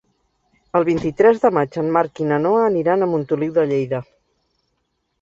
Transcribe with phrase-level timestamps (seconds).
[0.79, 4.05] El vint-i-tres de maig en Marc i na Noa aniran a Montoliu de Lleida.